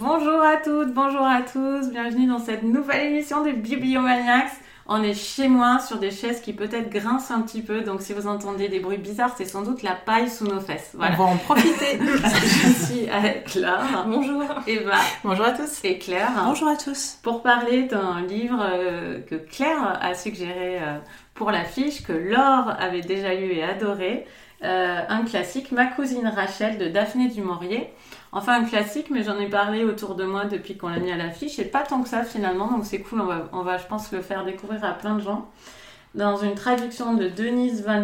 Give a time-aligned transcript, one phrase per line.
[0.00, 4.50] Bonjour à toutes, bonjour à tous, bienvenue dans cette nouvelle émission de Bibliomaniacs.
[4.86, 8.14] On est chez moi sur des chaises qui peut-être grincent un petit peu, donc si
[8.14, 10.92] vous entendez des bruits bizarres, c'est sans doute la paille sous nos fesses.
[10.94, 11.16] Voilà.
[11.18, 11.98] On va en profiter.
[12.00, 14.06] Je suis avec Claire.
[14.08, 14.42] Bonjour.
[14.66, 14.96] Eva.
[15.22, 15.80] Bonjour à tous.
[15.84, 16.32] Et Claire.
[16.46, 17.18] Bonjour à tous.
[17.22, 20.96] Pour parler d'un livre euh, que Claire a suggéré euh,
[21.34, 24.24] pour l'affiche, que Laure avait déjà lu et adoré,
[24.62, 27.90] euh, un classique, Ma cousine Rachel de Daphné du Maurier.
[28.32, 31.16] Enfin, un classique, mais j'en ai parlé autour de moi depuis qu'on l'a mis à
[31.16, 33.86] l'affiche, et pas tant que ça finalement, donc c'est cool, on va, on va, je
[33.86, 35.48] pense, le faire découvrir à plein de gens.
[36.14, 38.00] Dans une traduction de Denise Van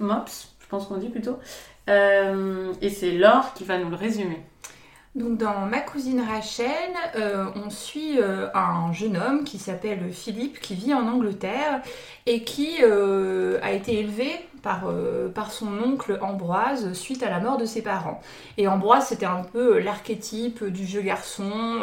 [0.00, 1.38] Mops, je pense qu'on dit plutôt,
[1.88, 4.40] euh, et c'est Laure qui va nous le résumer.
[5.16, 6.68] Donc dans Ma cousine Rachel,
[7.16, 11.80] euh, on suit euh, un jeune homme qui s'appelle Philippe, qui vit en Angleterre
[12.26, 14.30] et qui euh, a été élevé
[14.62, 14.82] par,
[15.50, 18.20] son oncle Ambroise suite à la mort de ses parents.
[18.58, 21.80] Et Ambroise, c'était un peu l'archétype du vieux garçon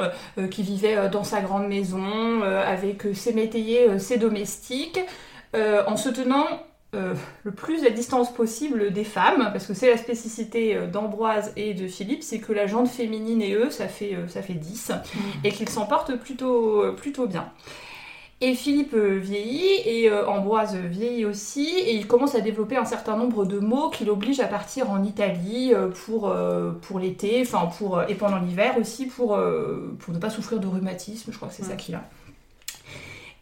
[0.51, 4.99] qui vivait dans sa grande maison avec ses métayers, ses domestiques,
[5.53, 6.45] en se tenant
[6.93, 11.51] euh, le plus à distance possible des femmes, parce que c'est la spécificité euh, d'Ambroise
[11.55, 14.53] et de Philippe, c'est que la jante féminine et eux, ça fait, euh, ça fait
[14.53, 15.19] 10, mm.
[15.43, 17.49] et qu'ils s'en portent plutôt, plutôt bien.
[18.41, 23.45] Et Philippe vieillit, et Ambroise vieillit aussi, et il commence à développer un certain nombre
[23.45, 25.71] de mots qui l'obligent à partir en Italie
[26.03, 26.35] pour,
[26.81, 29.39] pour l'été, enfin pour, et pendant l'hiver aussi, pour,
[29.99, 31.77] pour ne pas souffrir de rhumatisme, je crois que c'est ça mm.
[31.77, 32.03] qu'il a.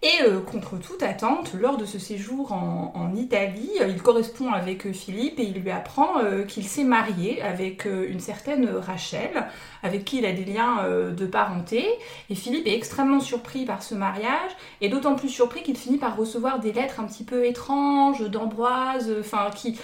[0.04, 4.88] Et euh, contre toute attente, lors de ce séjour en, Italie, euh, il correspond avec
[4.88, 6.14] euh, Philippe et il lui apprend
[6.48, 9.46] qu'il s'est marié avec une certaine Rachel,
[9.84, 11.86] avec qui il a des liens de parenté.
[12.30, 16.18] Et Philippe est extrêmement surpris par ce mariage, et d'autant plus surpris qu'il finit par
[16.18, 19.78] recevoir des lettres un petit peu étranges d'Ambroise, enfin qui,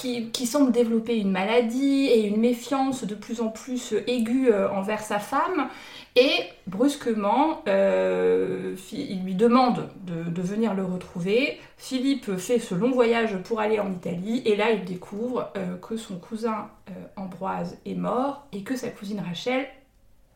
[0.00, 5.18] qui, semble développer une maladie et une méfiance de plus en plus aiguë envers sa
[5.18, 5.68] femme.
[6.16, 11.60] Et brusquement, euh, il lui demande de, venir le retrouver.
[11.76, 15.96] Philippe fait ce long voyage pour aller en Italie et là il découvre euh, que
[15.96, 19.66] son cousin euh, Ambroise est mort et que sa cousine Rachel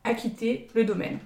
[0.05, 1.19] a quitté le domaine.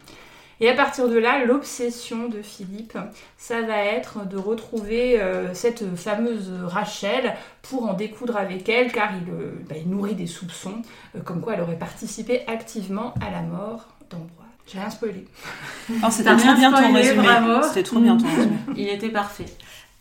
[0.60, 2.98] Et à partir de là, l'obsession de Philippe,
[3.36, 5.20] ça va être de retrouver
[5.52, 9.32] cette fameuse Rachel pour en découdre avec elle, car il,
[9.68, 10.82] bah, il nourrit des soupçons,
[11.24, 14.48] comme quoi elle aurait participé activement à la mort d'Ambroise.
[14.70, 15.24] J'ai rien spoilé.
[16.10, 17.26] C'était trop bien ton résumé.
[17.62, 18.56] C'était trop bien ton résumé.
[18.76, 19.46] Il était parfait.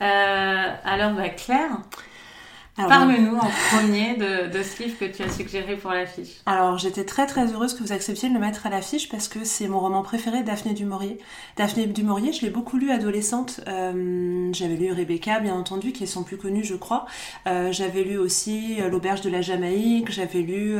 [0.01, 1.78] Euh, alors, bah, Claire,
[2.77, 6.41] Parle-nous en premier de, de, ce livre que tu as suggéré pour l'affiche.
[6.45, 9.43] Alors j'étais très très heureuse que vous acceptiez de le mettre à l'affiche parce que
[9.43, 11.17] c'est mon roman préféré, Daphné du Maurier.
[11.55, 13.61] Daphné du Maurier, je l'ai beaucoup lu adolescente.
[13.67, 17.07] Euh, j'avais lu Rebecca, bien entendu, qui est son plus connu, je crois.
[17.47, 20.11] Euh, j'avais lu aussi euh, L'auberge de la Jamaïque.
[20.11, 20.77] J'avais lu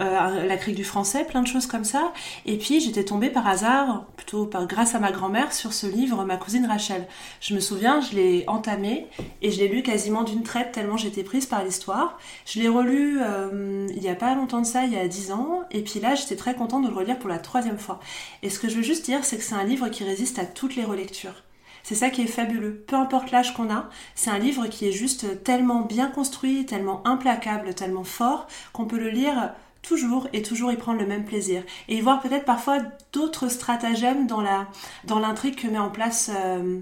[0.00, 2.12] euh, la crique du français, plein de choses comme ça.
[2.46, 6.24] Et puis j'étais tombée par hasard, plutôt par, grâce à ma grand-mère, sur ce livre,
[6.24, 7.06] Ma cousine Rachel.
[7.40, 9.06] Je me souviens, je l'ai entamé
[9.42, 12.18] et je l'ai lu quasiment d'une traite tellement j'étais prise par l'histoire.
[12.46, 15.32] Je l'ai relu euh, il y a pas longtemps de ça, il y a dix
[15.32, 18.00] ans, et puis là j'étais très contente de le relire pour la troisième fois.
[18.42, 20.44] Et ce que je veux juste dire, c'est que c'est un livre qui résiste à
[20.44, 21.42] toutes les relectures.
[21.82, 22.84] C'est ça qui est fabuleux.
[22.86, 27.06] Peu importe l'âge qu'on a, c'est un livre qui est juste tellement bien construit, tellement
[27.06, 31.62] implacable, tellement fort, qu'on peut le lire toujours et toujours y prendre le même plaisir
[31.88, 32.78] et y voir peut-être parfois
[33.12, 34.68] d'autres stratagèmes dans la
[35.04, 36.78] dans l'intrigue que met en place euh,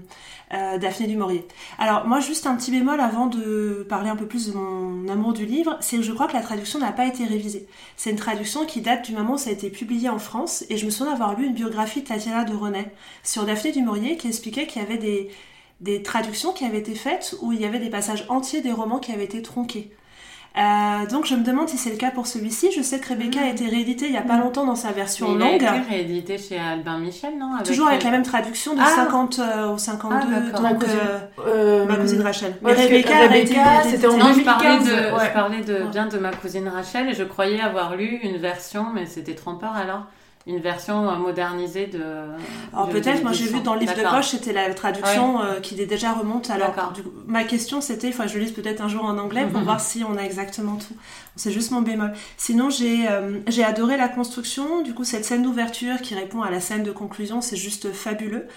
[0.53, 1.47] euh, Daphné du Maurier.
[1.79, 5.33] Alors moi juste un petit bémol avant de parler un peu plus de mon amour
[5.33, 7.67] du livre, c'est que je crois que la traduction n'a pas été révisée.
[7.97, 10.77] C'est une traduction qui date du moment où ça a été publié en France et
[10.77, 12.85] je me souviens d'avoir lu une biographie de Tatiana de René
[13.23, 15.31] sur Daphné du Maurier qui expliquait qu'il y avait des
[15.79, 18.99] des traductions qui avaient été faites où il y avait des passages entiers des romans
[18.99, 19.91] qui avaient été tronqués.
[20.57, 22.71] Euh, donc je me demande si c'est le cas pour celui-ci.
[22.75, 23.55] Je sais que Rebecca a mm.
[23.55, 24.41] été réédité il y a pas mm.
[24.41, 25.61] longtemps dans sa version longue.
[25.61, 29.39] Il a été réédité chez Albin Michel, non Toujours avec la même traduction de 50
[29.41, 29.67] ah.
[29.69, 32.55] au 52, ah, donc euh, euh, ma cousine Rachel.
[32.61, 34.35] Mais Rebecca, Rebecca c'était en 2015.
[34.37, 37.95] Je parlais, de, je parlais de, bien de ma cousine Rachel et je croyais avoir
[37.95, 40.03] lu une version, mais c'était trompeur alors
[40.47, 42.01] une version euh, modernisée de.
[42.73, 45.79] Alors peut-être, moi j'ai vu dans le livre de poche, c'était la traduction euh, qui
[45.79, 46.49] est déjà remonte.
[46.49, 46.73] Alors
[47.27, 49.65] ma question c'était, enfin je le lise peut-être un jour en anglais pour mhm.
[49.65, 50.95] voir si on a exactement tout.
[51.35, 52.11] C'est juste mon bémol.
[52.37, 54.81] Sinon j'ai euh, j'ai adoré la construction.
[54.81, 58.47] Du coup cette scène d'ouverture qui répond à la scène de conclusion, c'est juste fabuleux.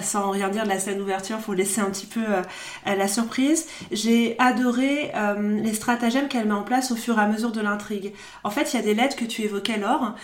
[0.00, 2.22] sans rien dire de la scène d'ouverture, faut laisser un petit peu
[2.86, 3.66] la surprise.
[3.90, 8.12] J'ai adoré les stratagèmes qu'elle met en place au fur et à mesure de l'intrigue.
[8.44, 10.14] En fait, il y a des lettres que tu évoquais, Laure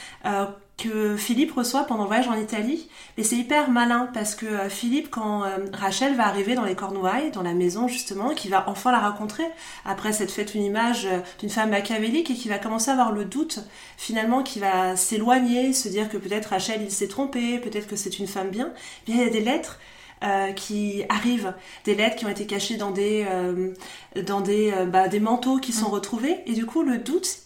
[0.78, 2.88] que Philippe reçoit pendant le voyage en Italie.
[3.16, 6.76] Mais c'est hyper malin parce que euh, Philippe, quand euh, Rachel va arriver dans les
[6.76, 9.44] Cornouailles, dans la maison justement, qui va enfin la rencontrer,
[9.84, 13.12] après cette fête une image euh, d'une femme machiavélique et qui va commencer à avoir
[13.12, 13.58] le doute
[13.96, 18.20] finalement, qui va s'éloigner, se dire que peut-être Rachel il s'est trompé, peut-être que c'est
[18.20, 18.72] une femme bien,
[19.04, 19.78] bien il y a des lettres
[20.56, 21.54] qui arrivent,
[21.84, 23.24] des lettres qui ont été cachées dans des,
[24.26, 25.92] dans des, bah, des manteaux qui sont mm.
[25.92, 27.38] retrouvés, et du coup le doute,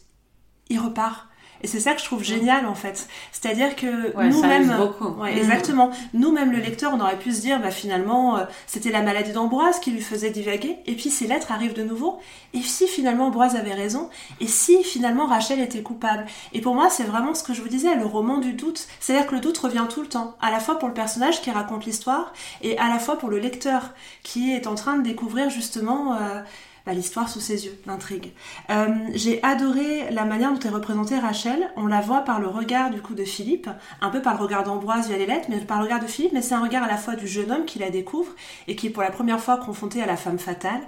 [0.71, 1.29] il repart.
[1.63, 3.09] Et c'est ça que je trouve génial en fait.
[3.31, 4.75] C'est-à-dire que nous-mêmes,
[5.19, 5.39] ouais, mm.
[5.39, 9.33] exactement, nous-mêmes le lecteur, on aurait pu se dire, bah finalement, euh, c'était la maladie
[9.33, 10.79] d'Ambroise qui lui faisait divaguer.
[10.87, 12.21] Et puis ces lettres arrivent de nouveau.
[12.55, 14.11] Et si finalement Ambroise avait raison,
[14.41, 16.27] et si finalement Rachel était coupable?
[16.53, 18.87] Et pour moi, c'est vraiment ce que je vous disais, le roman du doute.
[19.01, 21.51] C'est-à-dire que le doute revient tout le temps, à la fois pour le personnage qui
[21.51, 22.33] raconte l'histoire,
[22.63, 23.91] et à la fois pour le lecteur
[24.23, 26.15] qui est en train de découvrir justement.
[26.15, 26.41] Euh,
[26.87, 28.33] l'histoire sous ses yeux, l'intrigue.
[28.71, 31.71] Euh, j'ai adoré la manière dont est représentée Rachel.
[31.77, 33.69] On la voit par le regard du coup de Philippe,
[34.01, 36.33] un peu par le regard d'Ambroise via les lettres, mais par le regard de Philippe,
[36.33, 38.33] mais c'est un regard à la fois du jeune homme qui la découvre
[38.67, 40.81] et qui est pour la première fois confronté à la femme fatale.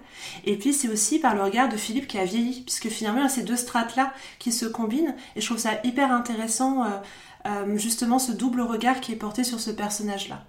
[0.45, 3.25] Et puis c'est aussi par le regard de Philippe qui a vieilli, puisque finalement il
[3.25, 5.15] y a ces deux strates-là qui se combinent.
[5.37, 6.85] Et je trouve ça hyper intéressant.
[6.85, 6.89] Euh,
[7.47, 10.43] euh, justement ce double regard qui est porté sur ce personnage-là.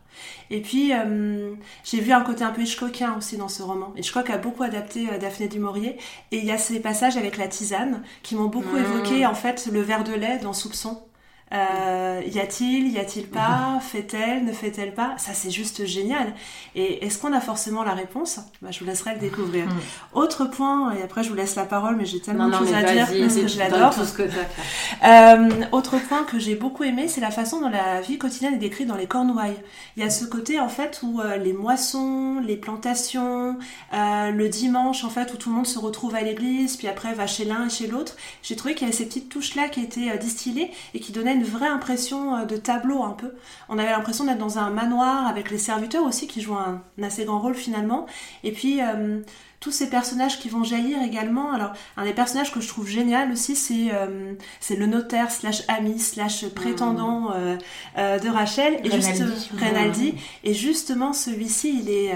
[0.50, 1.53] Et puis, euh,
[1.83, 3.94] j'ai vu un côté un peu Hitchcockien aussi dans ce roman.
[3.97, 5.97] Hitchcock a beaucoup adapté euh, Daphné du Maurier,
[6.31, 8.86] et il y a ces passages avec la tisane qui m'ont beaucoup mmh.
[8.86, 11.01] évoqué en fait le verre de lait dans Soupçon.
[11.53, 15.13] Euh, y a-t-il, y a-t-il pas Fait-elle, ne fait-elle pas?
[15.18, 16.33] Ça, c'est juste génial.
[16.74, 18.39] Et est-ce qu'on a forcément la réponse?
[18.62, 19.65] Bah, Je vous laisserai le découvrir.
[19.65, 19.80] Hmm.
[20.13, 22.83] Autre point, et après je vous laisse la parole, mais j'ai tellement de choses à
[22.83, 23.94] dire parce que je l'adore.
[25.03, 28.59] Euh, autre point que j'ai beaucoup aimé, c'est la façon dont la vie quotidienne est
[28.59, 29.57] décrite dans les Cornouailles.
[29.98, 33.57] Il y a ce côté en fait où euh, les moissons, les plantations,
[33.94, 37.13] euh, le dimanche en fait où tout le monde se retrouve à l'église, puis après
[37.13, 38.15] va chez l'un et chez l'autre.
[38.41, 41.36] J'ai trouvé qu'il y avait ces petites touches là qui étaient distillées et qui donnaient
[41.36, 43.33] une vraie impression euh, de tableau un peu.
[43.69, 47.25] On avait l'impression d'être dans un manoir avec les serviteurs aussi qui jouent un, assez
[47.25, 48.06] grand rôle finalement.
[48.44, 49.21] Et puis euh,
[49.59, 51.51] tous ces personnages qui vont jaillir également.
[51.51, 55.63] Alors un des personnages que je trouve génial aussi c'est euh, c'est le notaire slash
[55.68, 57.31] ami slash prétendant
[57.95, 59.24] de Rachel et juste
[59.59, 60.15] Renaldi.
[60.44, 62.13] Et justement celui-ci il est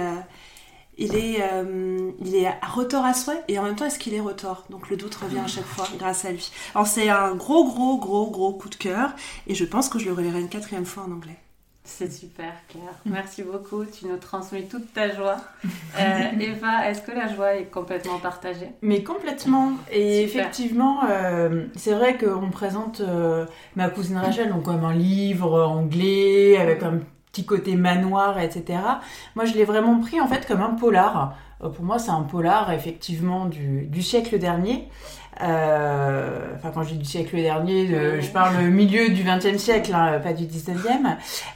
[0.99, 4.13] il est, euh, il est à retort à souhait et en même temps est-ce qu'il
[4.13, 4.65] est retort?
[4.69, 6.51] Donc le doute revient à chaque fois grâce à lui.
[6.75, 9.11] Alors c'est un gros gros gros gros coup de cœur
[9.47, 11.37] et je pense que je le relirai une quatrième fois en anglais.
[11.85, 15.37] C'est super Claire, merci beaucoup, tu nous transmets toute ta joie.
[15.99, 18.69] Euh, Eva, est-ce que la joie est complètement partagée?
[18.81, 23.01] Mais complètement, et effectivement, euh, c'est vrai qu'on présente
[23.75, 26.99] ma cousine Rachel, donc comme un livre anglais avec un
[27.31, 28.79] petit côté manoir, etc.
[29.35, 31.35] Moi, je l'ai vraiment pris en fait comme un polar.
[31.63, 34.89] Euh, pour moi, c'est un polar effectivement du, du siècle dernier.
[35.41, 40.19] Euh, enfin, quand je dis du siècle dernier, je parle milieu du XXe siècle, hein,
[40.21, 40.75] pas du XIXe.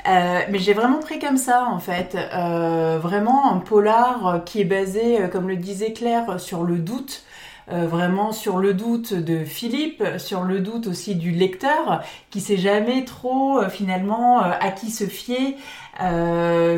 [0.08, 2.16] Euh, mais j'ai vraiment pris comme ça, en fait.
[2.16, 7.24] Euh, vraiment un polar qui est basé, comme le disait Claire, sur le doute.
[7.72, 12.58] Euh, vraiment sur le doute de Philippe, sur le doute aussi du lecteur, qui sait
[12.58, 15.56] jamais trop euh, finalement euh, à qui se fier,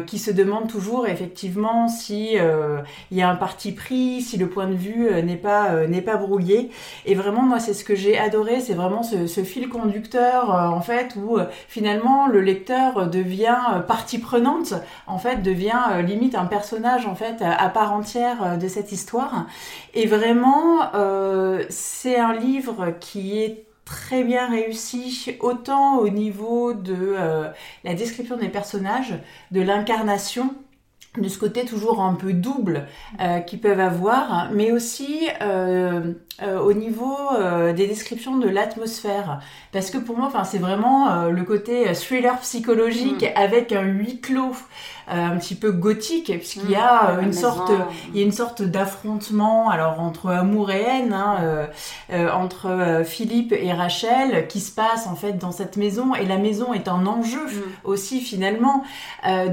[0.05, 4.67] qui se demande toujours effectivement si il y a un parti pris, si le point
[4.67, 6.69] de vue n'est pas n'est pas brouillé.
[7.05, 10.81] Et vraiment moi c'est ce que j'ai adoré, c'est vraiment ce, ce, fil conducteur en
[10.81, 14.73] fait où finalement le lecteur devient partie prenante,
[15.07, 19.45] en fait devient limite un personnage en fait à part entière de cette histoire.
[19.93, 26.95] Et vraiment euh, c'est un livre qui est très bien réussi, autant au niveau de
[26.97, 27.49] euh,
[27.83, 29.13] la description des personnages,
[29.51, 30.55] de l'incarnation,
[31.17, 32.87] de ce côté toujours un peu double
[33.21, 35.27] euh, qu'ils peuvent avoir, mais aussi
[36.43, 37.17] au niveau
[37.75, 39.39] des descriptions de l'atmosphère.
[39.71, 43.39] Parce que pour moi, c'est vraiment le côté thriller psychologique mm.
[43.39, 44.55] avec un huis clos.
[45.07, 47.71] Euh, un petit peu gothique puisqu'il y a mmh, euh, une sorte
[48.09, 51.67] il y a une sorte d'affrontement alors entre amour et haine hein,
[52.11, 56.39] euh, entre Philippe et Rachel qui se passe en fait dans cette maison et la
[56.39, 57.61] maison est un enjeu mmh.
[57.83, 58.83] aussi finalement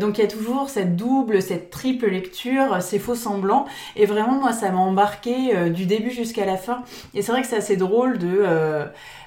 [0.01, 4.41] donc il y a toujours cette double cette triple lecture ces faux semblants et vraiment
[4.41, 6.72] moi ça m'a embarqué du début jusqu'à la fin
[7.15, 8.45] et c'est vrai que c'est assez drôle de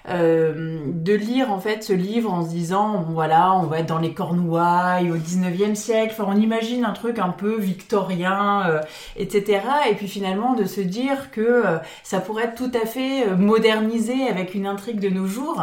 [0.08, 3.98] euh, de lire en fait ce livre en se disant voilà on va être dans
[3.98, 6.14] les Cornouailles au 19e siècle.
[6.16, 8.82] Enfin on imagine un truc un peu victorien euh,
[9.16, 13.25] etc et puis finalement de se dire que euh, ça pourrait être tout à fait
[13.36, 15.62] modernisé avec une intrigue de nos jours.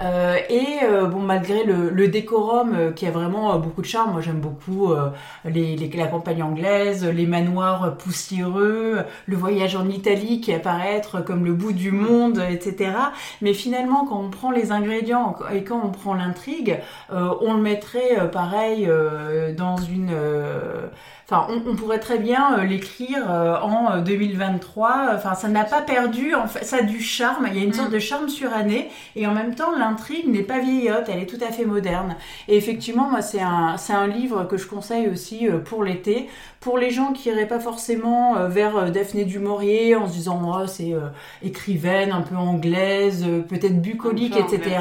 [0.00, 4.92] Et bon malgré le, décorum qui a vraiment beaucoup de charme moi j'aime beaucoup
[5.44, 11.52] les, la campagne anglaise, les manoirs poussiéreux, le voyage en Italie qui apparaît comme le
[11.52, 12.92] bout du monde, etc.
[13.42, 16.78] Mais finalement, quand on prend les ingrédients et quand on prend l'intrigue,
[17.10, 18.88] on le mettrait pareil
[19.56, 20.10] dans une
[21.34, 24.88] Enfin, on, pourrait très bien euh, l'écrire euh, en 2023.
[24.88, 26.34] Euh, enfin, ça n'a pas perdu.
[26.34, 27.48] En fait, ça a du charme.
[27.50, 27.94] Il y a une sorte mm.
[27.94, 28.90] de charme suranné.
[29.16, 31.08] Et en même temps, l'intrigue n'est pas vieillotte.
[31.08, 32.16] Elle est tout à fait moderne.
[32.48, 36.28] Et effectivement, moi, c'est un, c'est un livre que je conseille aussi pour l'été.
[36.60, 40.66] Pour les gens qui iraient pas forcément vers Daphné du Maurier en se disant, oh,
[40.66, 40.94] c'est
[41.42, 44.78] écrivaine, un peu anglaise, peut-être bucolique, etc.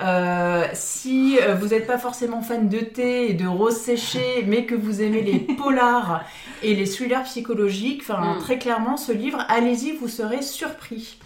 [0.00, 4.64] Euh, si euh, vous n'êtes pas forcément fan de thé et de rose séchée, mais
[4.64, 6.24] que vous aimez les polars
[6.62, 8.38] et les thrillers psychologiques, enfin mm.
[8.38, 11.18] très clairement, ce livre, allez-y, vous serez surpris.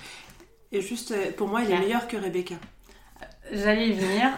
[0.73, 2.55] Et juste, euh, pour moi, il est meilleur que Rebecca.
[3.53, 4.31] J'allais y venir.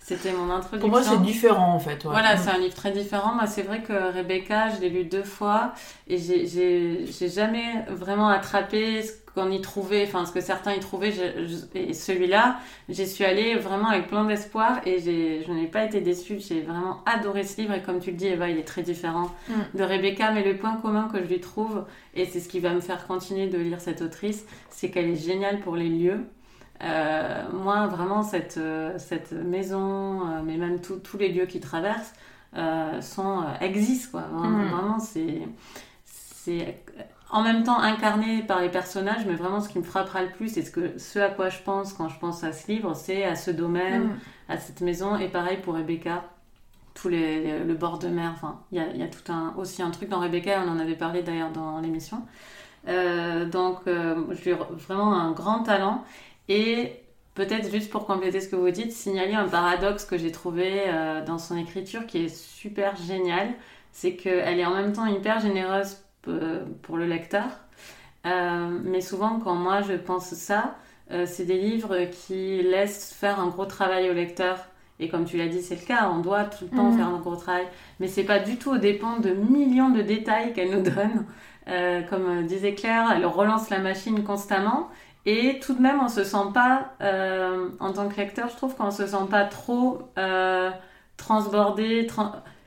[0.00, 0.80] C'était mon introduction.
[0.80, 2.02] Pour moi, c'est différent en fait.
[2.04, 2.38] Voilà, mm.
[2.38, 3.34] c'est un livre très différent.
[3.34, 5.74] Moi, c'est vrai que Rebecca, je l'ai lu deux fois
[6.08, 11.12] et j'ai jamais vraiment attrapé ce qu'on y trouvait, enfin ce que certains y trouvaient.
[11.74, 16.40] et celui-là, j'y suis allée vraiment avec plein d'espoir et je n'ai pas été déçue.
[16.40, 19.30] J'ai vraiment adoré ce livre et comme tu le dis, Eva, il est très différent
[19.48, 19.78] mm.
[19.78, 20.32] de Rebecca.
[20.32, 23.06] Mais le point commun que je lui trouve, et c'est ce qui va me faire
[23.06, 26.26] continuer de lire cette autrice, c'est qu'elle est géniale pour les lieux.
[26.82, 32.12] Euh, moi, vraiment, cette, euh, cette maison, euh, mais même tous les lieux qui traversent,
[33.00, 34.18] sont, existent.
[34.18, 34.22] Quoi.
[34.22, 34.68] Mm.
[34.68, 35.42] Vraiment, c'est,
[36.04, 36.82] c'est
[37.30, 40.56] en même temps incarné par les personnages, mais vraiment ce qui me frappera le plus,
[40.56, 43.24] et ce, que, ce à quoi je pense quand je pense à ce livre, c'est
[43.24, 44.18] à ce domaine, mm.
[44.48, 46.24] à cette maison, et pareil pour Rebecca.
[46.94, 49.82] Tout les, le bord de mer, enfin, il y a, y a, tout un, aussi
[49.82, 52.22] un truc dans Rebecca, on en avait parlé d'ailleurs dans l'émission.
[52.86, 56.02] donc, je lui vraiment un grand talent.
[56.48, 57.04] Et
[57.38, 61.24] peut-être juste pour compléter ce que vous dites, signaler un paradoxe que j'ai trouvé euh,
[61.24, 63.50] dans son écriture qui est super génial.
[63.92, 66.07] C'est qu'elle est en même temps hyper généreuse euh,
[66.82, 67.44] pour le lecteur.
[68.26, 70.76] Euh, mais souvent, quand moi je pense ça,
[71.24, 74.58] c'est des livres qui laissent faire un gros travail au lecteur.
[75.00, 76.98] Et comme tu l'as dit, c'est le cas, on doit tout le temps mhm.
[76.98, 77.66] faire un gros travail.
[77.98, 81.24] Mais c'est pas du tout au dépend de millions de détails qu'elle nous donne.
[82.10, 84.90] comme disait Claire, elle relance la machine constamment.
[85.30, 88.74] Et tout de même, on se sent pas, euh, en tant que lecteur, je trouve
[88.74, 90.70] qu'on se sent pas trop euh,
[91.18, 92.06] transbordé.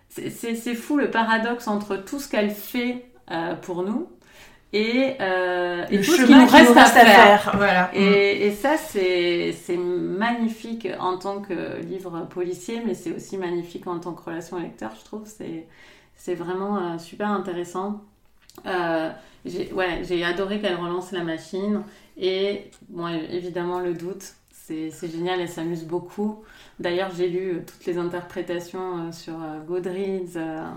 [0.09, 4.09] C'est fou le paradoxe entre tout ce qu'elle fait euh, pour nous
[4.73, 7.51] et, et tout ce qui nous reste, à, faire.
[7.57, 7.91] Voilà.
[7.93, 13.99] Et, et, ça, c'est magnifique en tant que livre policier, mais c'est aussi magnifique en
[13.99, 15.27] tant que relation lecteur, je trouve.
[16.15, 17.99] C'est vraiment super intéressant.
[19.43, 21.83] j'ai ouais, adoré qu'elle relance la machine.
[22.17, 24.35] Et bon, évidemment, le doute,
[24.89, 26.43] c'est génial, elle s'amuse beaucoup.
[26.79, 30.69] D'ailleurs, j'ai lu euh, toutes les interprétations euh, sur euh, Goodreads euh,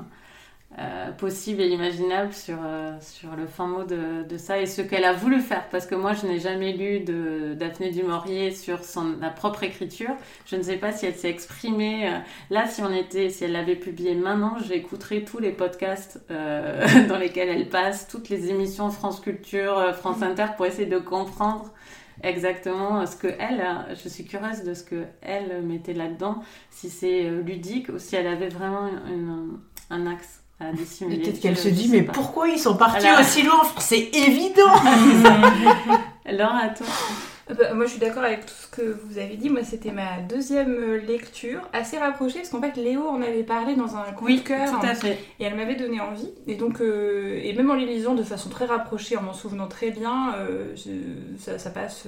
[1.18, 2.58] possible et imaginable sur,
[3.00, 5.68] sur le fin mot de, de ça et ce qu'elle a voulu faire.
[5.68, 9.62] Parce que moi, je n'ai jamais lu de Daphné du Maurier sur son, sa propre
[9.62, 10.10] écriture.
[10.46, 12.10] Je ne sais pas si elle s'est exprimée.
[12.50, 17.48] là, si on était, si elle l'avait publié maintenant, j'écouterais tous les podcasts dans lesquels
[17.48, 21.72] elle passe, toutes les émissions France Culture, France Inter pour essayer de comprendre
[22.22, 27.28] exactement ce que elle, je suis curieuse de ce que elle mettait là-dedans, si c'est
[27.28, 28.88] ludique ou si elle avait vraiment
[29.90, 31.18] un axe à dissimuler.
[31.18, 33.62] Peut-être qu'elle se dit, mais pourquoi ils sont partis aussi loin?
[33.78, 34.72] C'est évident
[36.26, 36.86] Alors à toi
[37.50, 39.50] euh, bah, moi, je suis d'accord avec tout ce que vous avez dit.
[39.50, 43.96] Moi, c'était ma deuxième lecture, assez rapprochée, parce qu'en fait, Léo en avait parlé dans
[43.96, 44.70] un coup oui, de cœur.
[44.70, 45.18] Tout à fait.
[45.38, 46.30] Et elle m'avait donné envie.
[46.46, 49.68] Et donc, euh, et même en les lisant de façon très rapprochée, en m'en souvenant
[49.68, 50.74] très bien, euh,
[51.38, 52.06] ça, passe,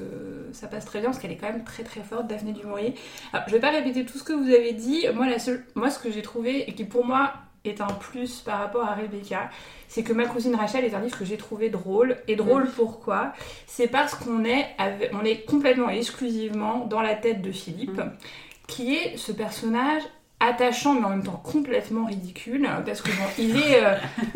[0.53, 2.95] ça passe très bien, parce qu'elle est quand même très très forte, Daphné du Maurier.
[3.33, 5.07] Alors, je vais pas répéter tout ce que vous avez dit.
[5.15, 7.35] Moi, la seule, moi, ce que j'ai trouvé, et qui pour moi
[7.68, 9.50] est un plus par rapport à Rebecca,
[9.88, 12.16] c'est que ma cousine Rachel est un livre que j'ai trouvé drôle.
[12.28, 13.32] Et drôle pourquoi?
[13.66, 14.66] C'est parce qu'on est,
[15.12, 18.12] on est complètement et exclusivement dans la tête de Philippe, mm.
[18.66, 20.02] qui est ce personnage
[20.38, 23.95] attachant mais en même temps complètement ridicule parce que bon il est euh,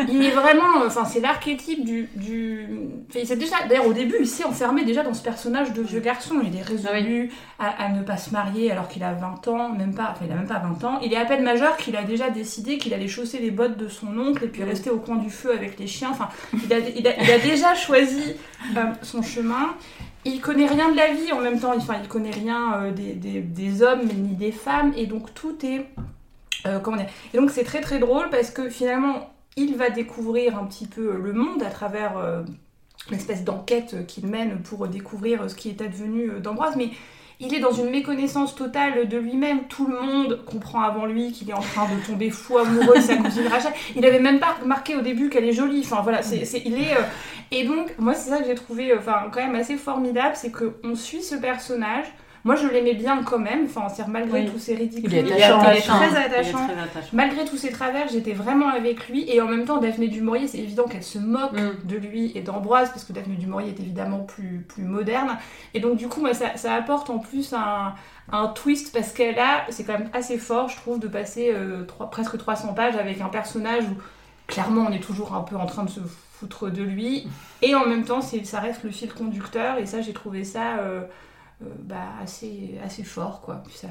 [0.09, 2.67] il est vraiment enfin c'est l'archétype du du
[3.11, 6.37] c'est déjà d'ailleurs au début il s'est enfermé déjà dans ce personnage de vieux garçon.
[6.43, 10.13] Il est résolu à, ne pas se marier alors qu'il a 20 ans même pas
[10.13, 11.01] enfin il a même pas 20 ans.
[11.03, 13.89] Il est à peine majeur qu'il a déjà décidé qu'il allait chausser les bottes de
[13.89, 16.11] son oncle et puis rester au coin du feu avec les chiens.
[16.11, 18.37] Enfin il a, il a, déjà choisi
[18.77, 19.75] euh, son chemin
[20.25, 23.83] il connaît rien de la vie en même temps, enfin il connaît rien euh, des,
[23.83, 24.93] hommes ni des femmes.
[24.97, 25.87] Et donc tout est
[26.67, 27.09] euh, comment dire.
[27.33, 31.17] Et donc c'est très très drôle parce que finalement il va découvrir un petit peu
[31.17, 32.43] le monde à travers euh,
[33.11, 36.75] l'espèce d'enquête qu'il mène pour découvrir ce qui est advenu d'Ambroise.
[36.77, 36.91] Mais
[37.41, 39.65] il est dans une méconnaissance totale de lui-même.
[39.69, 43.01] Tout le monde comprend avant lui qu'il est en train de tomber fou amoureux de
[43.01, 43.73] sa cousine Rachel.
[43.97, 45.81] Il avait même pas remarqué au début qu'elle est jolie.
[45.85, 46.93] Enfin voilà, c'est, c'est- il est.
[46.97, 47.01] euh,
[47.51, 50.53] Et donc, moi, c'est ça que j'ai trouvé, euh, enfin, quand même assez formidable, c'est
[50.53, 52.07] qu'on suit ce personnage.
[52.45, 53.65] Moi, je l'aimais bien quand même.
[53.67, 54.51] Enfin, c'est malgré Oui.
[54.51, 55.13] tous ses ridicules.
[55.13, 55.97] Il est Il est attachant, attachant.
[55.97, 56.25] très Il est très
[56.83, 57.09] attachant.
[57.13, 59.29] Malgré tous ses travers, j'étais vraiment avec lui.
[59.31, 61.87] Et en même temps, Daphné du Maurier, c'est évident qu'elle se moque Mm.
[61.87, 65.37] de lui et d'Ambroise, parce que Daphné du Maurier est évidemment plus, plus moderne.
[65.75, 67.95] Et donc, du coup, moi, ça, ça apporte en plus un,
[68.33, 71.85] un twist, parce qu'elle a, c'est quand même assez fort, je trouve, de passer euh,
[71.85, 73.97] trois- presque 300 pages avec un personnage où,
[74.47, 76.01] clairement, on est toujours un peu en train de se
[76.33, 77.29] foutre de lui.
[77.61, 79.77] Et en même temps, ça reste le fil conducteur.
[79.79, 81.03] Et ça, j'ai trouvé ça euh,
[81.61, 83.63] bah, assez, assez fort, quoi.
[83.67, 83.89] Puis ça,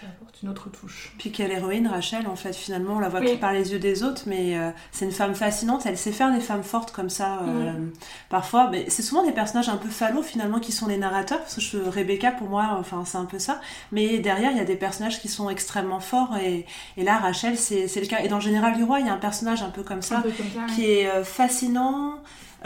[0.00, 1.12] ça apporte une autre touche.
[1.18, 3.36] Puis quelle héroïne, Rachel, en fait, finalement, on la voit Oui.
[3.36, 6.32] que par les yeux des autres, mais euh, c'est une femme fascinante, elle sait faire
[6.32, 7.86] des femmes fortes comme ça, euh,
[8.28, 8.68] parfois.
[8.70, 11.60] Mais c'est souvent des personnages un peu fallot, finalement, qui sont les narrateurs, parce que
[11.60, 13.60] je, Rebecca, pour moi, enfin, c'est un peu ça.
[13.92, 17.56] Mais derrière, il y a des personnages qui sont extrêmement forts, et, et là, Rachel,
[17.56, 18.22] c'est le cas.
[18.24, 20.18] Et dans le Général du Roi, il y a un personnage un peu comme ça,
[20.18, 20.72] Un peu comme ça, ouais.
[20.74, 22.14] qui est euh, fascinant,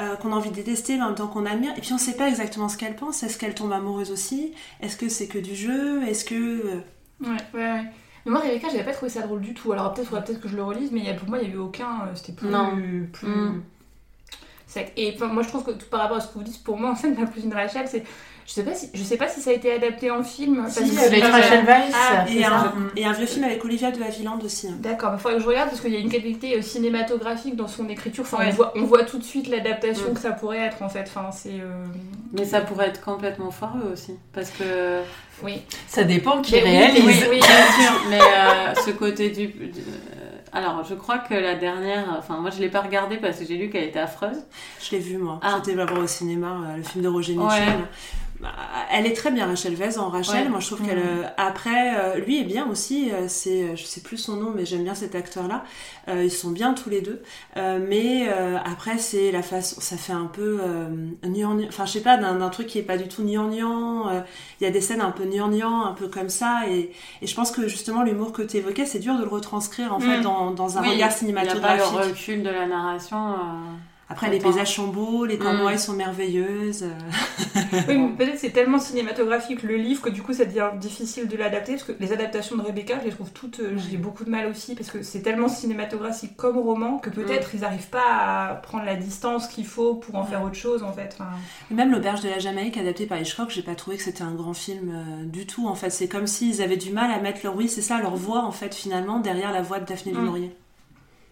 [0.00, 1.73] euh, qu'on a envie de détester, mais en même temps qu'on admire.
[1.76, 3.23] Et puis on sait pas exactement ce qu'elle pense.
[3.23, 4.52] Est-ce qu'elle tombe amoureuse aussi?
[4.80, 6.02] Est-ce que c'est que du jeu?
[6.04, 6.35] Est-ce que...
[6.35, 6.80] euh,
[7.23, 7.85] Ouais, ouais, ouais.
[8.26, 9.73] Mais moi, Rebecca, j'avais pas trouvé ça drôle du tout.
[9.73, 11.59] Alors peut-être faudrait peut-être que je le relise, mais a, pour moi, il y avait
[11.59, 12.02] aucun.
[12.07, 12.49] euh, C'était plus.
[12.49, 12.73] Non.
[13.12, 13.62] plus Mm.
[14.66, 14.92] sec.
[14.97, 16.76] Et enfin, moi, je trouve que tout par rapport à ce que vous dites, pour
[16.78, 18.04] moi, en fait, ma cousine Rachel, c'est.
[18.50, 20.66] Je sais pas si, je sais pas si ça a été adapté en film.
[20.69, 21.95] Si, parce que- avec Rachel Weisz.
[21.95, 24.66] Ah, c'est Et un, et un vieux film avec Olivia de Havilland aussi.
[24.66, 24.75] hein.
[24.80, 27.69] D'accord, il faudrait que je regarde parce qu'il y a une qualité euh, cinématographique dans
[27.69, 28.25] son écriture.
[28.25, 28.49] Enfin, Ouais.
[28.50, 30.14] on, voit, on voit tout de suite l'adaptation Mm.
[30.14, 31.02] que ça pourrait être en fait.
[31.07, 31.61] Enfin, c'est.
[31.61, 31.85] euh,
[32.33, 34.16] Mais ça pourrait être complètement foireux aussi.
[34.33, 34.99] Parce que.
[35.45, 35.62] Oui.
[35.87, 37.04] Ça dépend qui réalise.
[37.07, 37.38] oui, oui.
[37.38, 39.47] Bien sûr, mais euh, ce côté du.
[39.47, 39.80] du-
[40.52, 42.16] alors, je crois que la dernière.
[42.19, 44.38] Enfin, moi, je l'ai pas regardée parce que j'ai lu qu'elle était affreuse.
[44.83, 45.38] Je l'ai vu moi.
[45.45, 45.61] Ah.
[45.62, 47.45] C'était voir au cinéma, euh, le film de Roger Ouais.
[48.40, 48.49] Bah,
[48.90, 50.44] Elle est très bien, Rachel Weisz en Rachel.
[50.44, 50.49] Ouais.
[50.49, 50.87] Moi, je trouve Mhm.
[50.88, 50.99] qu'elle.
[50.99, 53.11] euh, Après, euh, lui est bien aussi.
[53.12, 55.62] euh, C'est, euh, je sais plus son nom, mais j'aime bien cet acteur-là.
[56.09, 57.23] Euh, ils sont bien tous les deux.
[57.59, 59.80] Euh, mais euh, après, c'est la façon.
[59.80, 60.88] Ça fait un peu euh,
[61.23, 63.20] gnangnan- Enfin, je sais pas, d'un truc qui est pas du tout.
[63.20, 64.21] Euh,
[64.60, 66.62] Il y a des scènes un peu gnangnan, un peu comme ça.
[66.69, 69.93] Et, et je pense que justement, l'humour que tu évoquais, c'est dur de le retranscrire
[69.95, 70.23] en fait Mhm.
[70.23, 71.19] dans, dans un Oui, regard Il n'y a pas le
[71.58, 72.14] cinématographique.
[72.17, 73.34] recul de la narration.
[74.12, 75.40] Après, les paysages sont beaux, les Mm.
[75.40, 76.82] cornouailles sont merveilleuses.
[76.82, 76.88] euh,
[77.88, 81.36] Oui, mais peut-être c'est tellement cinématographique le livre que du coup ça devient difficile de
[81.36, 84.30] l'adapter parce que les adaptations de Rebecca, je les trouve toutes, euh, j'ai beaucoup de
[84.30, 88.54] mal aussi parce que c'est tellement cinématographique comme roman que peut-être ils n'arrivent pas à
[88.56, 91.16] prendre la distance qu'il faut pour en faire autre chose en fait.
[91.18, 91.30] Enfin,
[91.70, 94.34] Et Même l'auberge de la Jamaïque adapté par Hitchcock, j'ai pas trouvé que c'était un
[94.34, 95.68] grand film euh, du tout.
[95.68, 98.16] En fait, c'est comme s'ils avaient du mal à mettre leur oui, c'est ça, leur
[98.16, 100.25] voix en fait finalement derrière la voix de Daphné du Mm.
[100.25, 100.56] Maurier.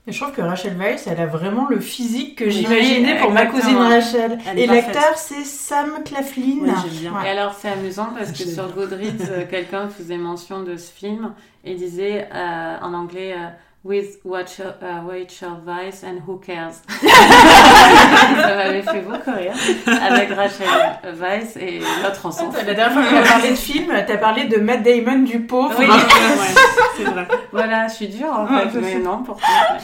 [0.08, 3.30] Et je trouve que Rachel Weisz, elle a vraiment le physique que Oui, j'imaginais pour
[3.30, 3.88] ma cousine exactement.
[3.90, 4.38] Rachel.
[4.56, 6.42] Et l'acteur, c'est Sam Claflin.
[6.62, 7.12] Oui, j'aime bien.
[7.12, 7.26] Ouais.
[7.26, 11.34] Et alors, c'est amusant parce que sur Goodreads, euh, quelqu'un faisait mention de ce film
[11.62, 13.48] et disait euh, en anglais euh,
[13.84, 16.72] With Rachel, uh, Rachel Weisz and Who Cares?
[17.00, 19.52] Ça m'avait fait beaucoup rire
[19.86, 20.66] avec Rachel
[21.14, 22.52] Weisz et l'autre fout.
[22.66, 25.76] La dernière fois qu'on a parlé de film, t'as parlé de Matt Damon du pauvre.
[25.78, 25.86] Oui.
[26.96, 27.28] c'est vrai.
[27.52, 29.46] Voilà, je suis dure en Ouais, fait, mais non, pourtant.
[29.46, 29.78] ouais,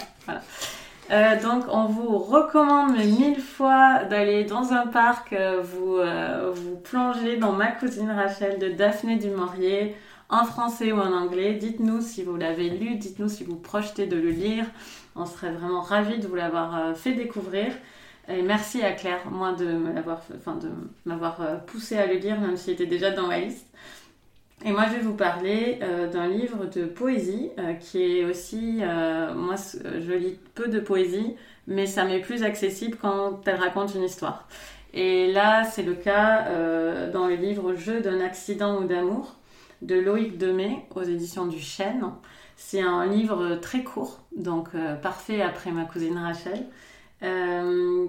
[1.11, 6.77] Euh, donc, on vous recommande mille fois d'aller dans un parc, euh, vous, euh, vous
[6.77, 9.95] plonger dans Ma cousine Rachel de Daphné du Maurier,
[10.31, 11.55] en français ou en anglais.
[11.55, 14.65] Dites-nous si vous l'avez lu, dites-nous si vous projetez de le lire.
[15.15, 17.73] On serait vraiment ravis de vous l'avoir fait découvrir.
[18.27, 19.77] Et merci à Claire, moi, de
[21.05, 23.67] m'avoir poussé à le lire, même s'il était déjà dans ma liste.
[24.63, 28.79] Et moi, je vais vous parler euh, d'un livre de poésie euh, qui est aussi,
[28.81, 31.35] euh, moi, je lis peu de poésie,
[31.67, 34.49] mais ça m'est plus accessible quand elle raconte une histoire.
[34.95, 36.47] Et là, c'est le cas
[37.13, 39.35] dans le livre Jeu d'un accident ou d'amour
[39.83, 42.05] de Loïc Demey aux éditions du Chêne.
[42.55, 44.69] C'est un livre très court, donc
[45.03, 46.67] parfait après ma cousine Rachel,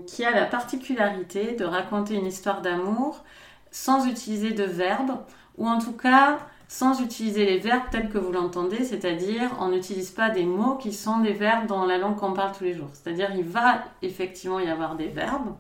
[0.06, 3.24] qui a la particularité de raconter une histoire d'amour
[3.72, 5.18] sans utiliser de verbes,
[5.58, 10.12] ou en tout cas sans utiliser les verbes tels que vous l'entendez, c'est-à-dire on n'utilise
[10.12, 12.90] pas des mots qui sont des verbes dans la langue qu'on parle tous les jours.
[12.94, 15.56] C'est-à-dire il va effectivement y avoir des verbes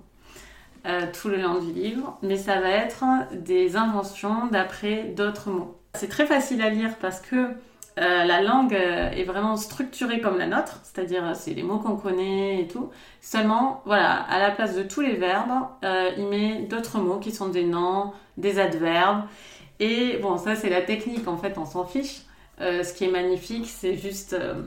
[0.87, 3.03] euh, tout le long du livre, mais ça va être
[3.33, 5.75] des inventions d'après d'autres mots.
[5.95, 10.37] C'est très facile à lire parce que euh, la langue euh, est vraiment structurée comme
[10.37, 12.89] la nôtre, c'est-à-dire c'est les mots qu'on connaît et tout.
[13.21, 15.67] Seulement, voilà, à la place de tous les verbes,
[16.17, 19.23] il met d'autres mots qui sont des noms, des adverbes.
[19.79, 22.21] Et bon, ça c'est la technique, en fait, on s'en fiche.
[22.61, 24.63] Euh, ce qui est magnifique, c'est juste euh,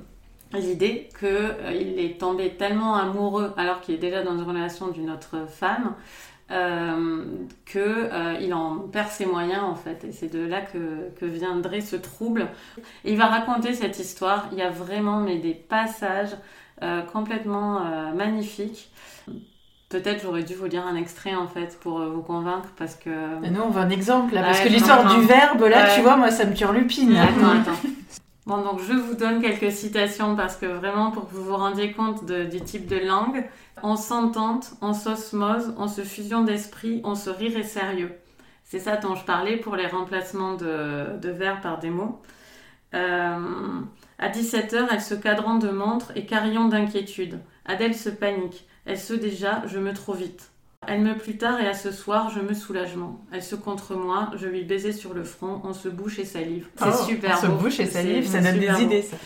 [0.52, 5.10] l'idée qu'il euh, est tombé tellement amoureux alors qu'il est déjà dans une relation d'une
[5.10, 5.94] autre femme
[7.66, 10.04] qu'il en perd ses moyens en fait.
[10.04, 12.48] Et c'est de là que, que, viendrait ce trouble.
[13.04, 14.48] il va raconter cette histoire.
[14.52, 16.34] Il y a vraiment mais, des passages
[17.12, 17.80] complètement
[18.14, 18.90] magnifiques.
[19.88, 23.10] Peut-être j'aurais dû vous lire un extrait en fait pour vous convaincre parce que.
[23.40, 26.16] Mais non, on veut un exemple là, parce que l'histoire du verbe là, tu vois,
[26.16, 27.16] moi ça me turlupine.
[27.16, 27.88] Attends, attends.
[28.48, 31.92] Bon, donc je vous donne quelques citations parce que vraiment pour que vous vous rendiez
[31.92, 33.44] compte de, du type de langue,
[33.82, 38.12] on s'entente, on s'osmose, on se fusion d'esprit, on se rirait sérieux.
[38.64, 42.20] C'est ça dont je parlais pour les remplacements de, de verbes par des mots.
[42.94, 43.80] Euh,
[44.18, 47.40] à 17h, elle se cadrant de montre et carillon d'inquiétude.
[47.66, 48.67] Adèle se panique.
[48.88, 50.50] Elle se déjà, je me trop vite?
[50.86, 53.20] Elle me plus tard et à ce soir, je me soulagement.
[53.30, 56.68] Elle se contre moi, je lui baisais sur le front, on se bouche et salive.
[56.76, 59.16] C'est oh, super on se bouche et salive, ça donne des idées ça.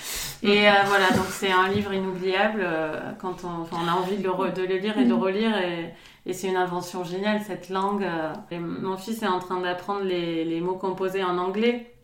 [0.43, 4.25] Et euh, voilà, donc c'est un livre inoubliable euh, quand on, on, a envie de
[4.25, 5.23] le, de le lire et de mm.
[5.23, 5.95] relire et,
[6.27, 8.03] et c'est une invention géniale cette langue.
[8.03, 8.33] Euh.
[8.51, 11.95] Et mon fils est en train d'apprendre les, les mots composés en anglais.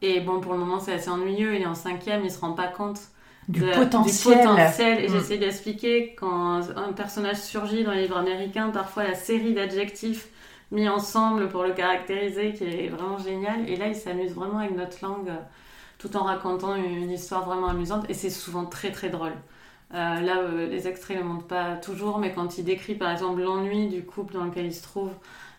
[0.00, 1.56] Et bon, pour le moment, c'est assez ennuyeux.
[1.56, 3.00] Il est en cinquième, il se rend pas compte
[3.48, 4.38] du, potentiel.
[4.38, 5.04] du potentiel.
[5.04, 5.12] Et mm.
[5.12, 10.28] j'essaie d'expliquer quand un personnage surgit dans les livres américains, parfois la série d'adjectifs
[10.70, 13.68] mis ensemble pour le caractériser qui est vraiment génial.
[13.68, 15.30] Et là, il s'amuse vraiment avec notre langue
[15.98, 18.08] tout en racontant une histoire vraiment amusante.
[18.08, 19.34] Et c'est souvent très très drôle.
[19.94, 23.10] Euh, là, euh, les extraits ne le montrent pas toujours, mais quand il décrit par
[23.10, 25.10] exemple l'ennui du couple dans lequel il se trouve,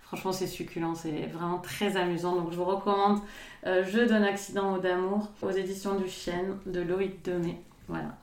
[0.01, 2.35] franchement, c'est succulent, c'est vraiment très amusant.
[2.35, 3.19] Donc, je vous recommande
[3.67, 7.57] euh, Jeu d'un accident ou d'amour aux éditions du Chêne de Loïc Demey.
[7.87, 8.17] Voilà.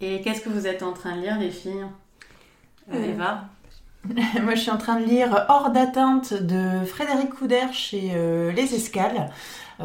[0.00, 1.86] Et qu'est-ce que vous êtes en train de lire, les filles?
[2.92, 3.44] Euh, euh, Eva?
[4.42, 8.74] Moi, je suis en train de lire Hors d'atteinte de Frédéric Couder chez euh, Les
[8.74, 9.30] Escales.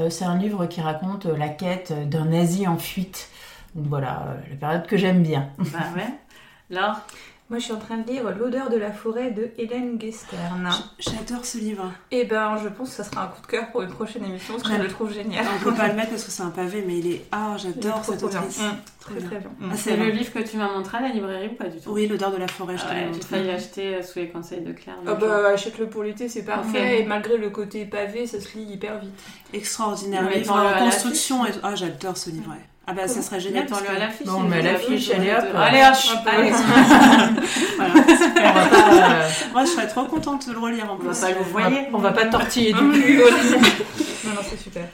[0.10, 3.30] c'est un livre qui raconte la quête d'un nazi en fuite.
[3.76, 5.50] Donc voilà, la période que j'aime bien.
[5.60, 6.14] Bah ouais.
[6.72, 7.00] Laure?
[7.50, 10.70] Moi, je suis en train de lire L'odeur de la forêt de Hélène Gestern.
[11.00, 11.94] J'adore ce livre.
[12.12, 14.26] Et eh ben, je pense que ça sera un coup de cœur pour une prochaine
[14.26, 15.46] émission parce que je le trouve génial.
[15.56, 17.26] On peut pas le mettre parce que c'est un pavé, mais il est.
[17.32, 18.60] Ah, j'adore cette autrice.
[18.60, 18.64] Mmh.
[19.00, 19.50] Très, très bien.
[19.64, 21.90] Ah, c'est le livre que tu m'as montré à la librairie ou pas du tout?
[21.92, 23.20] Oui, L'odeur de la forêt, je t'ai montré.
[23.22, 24.98] Tu failli l'acheter euh, sous les conseils de Claire.
[25.08, 27.02] Ah bah, achète-le pour l'été, c'est parfait.
[27.02, 29.14] Et malgré le côté pavé, ça se lit hyper vite.
[29.54, 30.30] Extraordinaire.
[30.30, 31.46] Livre en construction.
[31.46, 31.52] Et...
[31.64, 32.54] Ah, j'adore ce livre.
[32.90, 33.66] Ah bah ça serait génial.
[33.66, 34.26] Mettons-le à l'affiche.
[34.28, 35.44] Bon, on met à l'affiche, allez hop.
[35.56, 36.26] Allez hop.
[36.26, 36.52] Allez.
[37.76, 38.56] voilà, super.
[38.58, 41.10] Euh, Moi, je serais trop contente de le relire en plus.
[41.10, 41.78] On va pas le voyer.
[41.92, 43.18] On va pas tortiller du cul.
[44.26, 44.88] non, non, c'est super.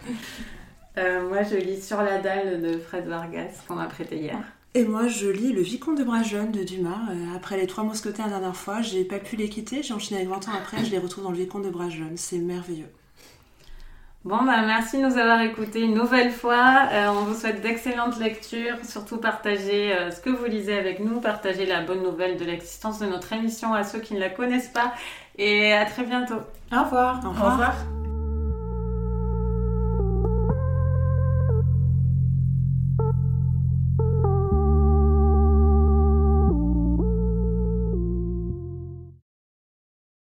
[0.98, 4.40] Euh, moi, je lis Sur la dalle de Fred Vargas qu'on m'a prêté hier.
[4.74, 6.98] Et moi, je lis Le Vicomte de Brageonne de Dumas.
[7.12, 9.84] Euh, après les Trois Mousquetaires la dernière fois, j'ai pas pu les quitter.
[9.84, 12.14] J'ai enchaîné avec 20 ans après, je les retrouve dans Le Vicomte de Brageonne.
[12.16, 12.90] C'est merveilleux.
[14.26, 16.88] Bon, bah, merci de nous avoir écoutés une nouvelle fois.
[16.92, 18.78] Euh, on vous souhaite d'excellentes lectures.
[18.88, 21.20] Surtout partagez euh, ce que vous lisez avec nous.
[21.20, 24.70] Partagez la bonne nouvelle de l'existence de notre émission à ceux qui ne la connaissent
[24.70, 24.94] pas.
[25.38, 26.40] Et à très bientôt.
[26.72, 27.20] Au revoir.
[27.26, 27.48] Au revoir.
[27.48, 28.03] Au revoir.